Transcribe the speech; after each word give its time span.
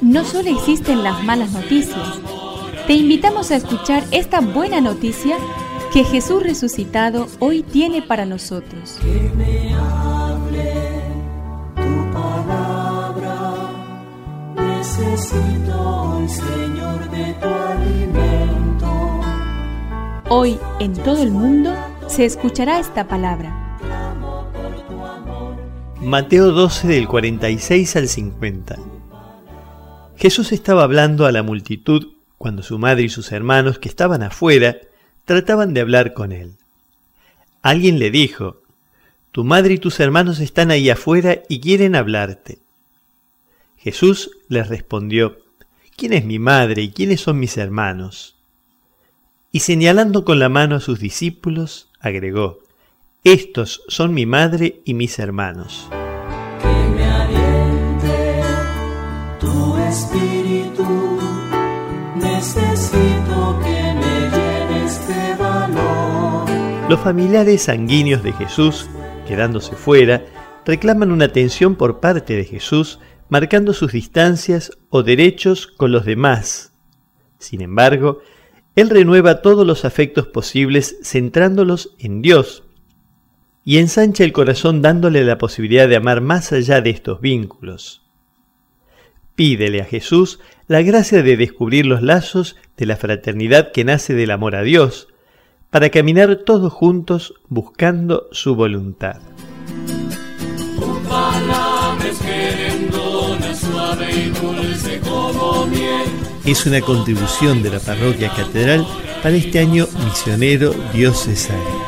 No 0.00 0.24
solo 0.24 0.48
existen 0.48 1.02
las 1.02 1.22
malas 1.24 1.52
noticias, 1.52 2.18
te 2.86 2.94
invitamos 2.94 3.50
a 3.50 3.56
escuchar 3.56 4.02
esta 4.12 4.40
buena 4.40 4.80
noticia 4.80 5.36
que 5.92 6.04
Jesús 6.04 6.42
resucitado 6.42 7.26
hoy 7.38 7.62
tiene 7.62 8.00
para 8.00 8.24
nosotros. 8.24 8.98
Que 9.02 9.30
me 9.36 9.74
hable 9.74 11.02
tu 11.76 12.12
palabra, 12.14 13.54
necesito, 14.56 16.22
Señor, 16.28 17.10
de 17.10 17.34
tu 17.34 17.46
alimento. 17.46 19.20
Hoy 20.30 20.58
en 20.78 20.94
todo 20.94 21.22
el 21.22 21.30
mundo 21.30 21.74
se 22.06 22.24
escuchará 22.24 22.80
esta 22.80 23.06
palabra. 23.06 23.78
Mateo 26.00 26.52
12 26.52 26.88
del 26.88 27.06
46 27.06 27.96
al 27.96 28.08
50. 28.08 28.78
Jesús 30.20 30.52
estaba 30.52 30.82
hablando 30.82 31.24
a 31.24 31.32
la 31.32 31.42
multitud 31.42 32.08
cuando 32.36 32.62
su 32.62 32.78
madre 32.78 33.04
y 33.04 33.08
sus 33.08 33.32
hermanos 33.32 33.78
que 33.78 33.88
estaban 33.88 34.22
afuera 34.22 34.76
trataban 35.24 35.72
de 35.72 35.80
hablar 35.80 36.12
con 36.12 36.32
él. 36.32 36.56
Alguien 37.62 37.98
le 37.98 38.10
dijo, 38.10 38.60
Tu 39.32 39.44
madre 39.44 39.74
y 39.74 39.78
tus 39.78 39.98
hermanos 39.98 40.40
están 40.40 40.70
ahí 40.70 40.90
afuera 40.90 41.40
y 41.48 41.60
quieren 41.60 41.94
hablarte. 41.96 42.58
Jesús 43.78 44.30
les 44.48 44.68
respondió, 44.68 45.38
¿quién 45.96 46.12
es 46.12 46.26
mi 46.26 46.38
madre 46.38 46.82
y 46.82 46.90
quiénes 46.90 47.22
son 47.22 47.38
mis 47.38 47.56
hermanos? 47.56 48.36
Y 49.52 49.60
señalando 49.60 50.26
con 50.26 50.38
la 50.38 50.50
mano 50.50 50.76
a 50.76 50.80
sus 50.80 51.00
discípulos, 51.00 51.88
agregó, 51.98 52.58
Estos 53.24 53.82
son 53.88 54.12
mi 54.12 54.26
madre 54.26 54.82
y 54.84 54.92
mis 54.92 55.18
hermanos. 55.18 55.88
Valor. 65.38 66.48
Los 66.88 67.00
familiares 67.00 67.62
sanguíneos 67.62 68.22
de 68.22 68.32
Jesús, 68.32 68.88
quedándose 69.26 69.76
fuera, 69.76 70.24
reclaman 70.66 71.12
una 71.12 71.26
atención 71.26 71.76
por 71.76 72.00
parte 72.00 72.34
de 72.34 72.44
Jesús, 72.44 72.98
marcando 73.28 73.72
sus 73.72 73.92
distancias 73.92 74.72
o 74.88 75.02
derechos 75.02 75.66
con 75.66 75.92
los 75.92 76.04
demás. 76.04 76.72
Sin 77.38 77.60
embargo, 77.60 78.20
Él 78.76 78.90
renueva 78.90 79.40
todos 79.40 79.66
los 79.66 79.84
afectos 79.84 80.26
posibles 80.26 80.96
centrándolos 81.02 81.94
en 81.98 82.22
Dios 82.22 82.64
y 83.64 83.78
ensancha 83.78 84.24
el 84.24 84.32
corazón 84.32 84.82
dándole 84.82 85.22
la 85.24 85.38
posibilidad 85.38 85.88
de 85.88 85.96
amar 85.96 86.20
más 86.20 86.52
allá 86.52 86.80
de 86.80 86.90
estos 86.90 87.20
vínculos. 87.20 88.09
Pídele 89.40 89.80
a 89.80 89.86
Jesús 89.86 90.38
la 90.66 90.82
gracia 90.82 91.22
de 91.22 91.38
descubrir 91.38 91.86
los 91.86 92.02
lazos 92.02 92.56
de 92.76 92.84
la 92.84 92.98
fraternidad 92.98 93.72
que 93.72 93.86
nace 93.86 94.12
del 94.12 94.32
amor 94.32 94.54
a 94.54 94.60
Dios, 94.60 95.08
para 95.70 95.88
caminar 95.88 96.40
todos 96.44 96.70
juntos 96.70 97.32
buscando 97.48 98.28
su 98.32 98.54
voluntad. 98.54 99.16
Es 106.44 106.66
una 106.66 106.82
contribución 106.82 107.62
de 107.62 107.70
la 107.70 107.80
parroquia 107.80 108.30
catedral 108.36 108.86
para 109.22 109.36
este 109.36 109.58
año 109.58 109.86
misionero 110.04 110.74
diocesano. 110.92 111.79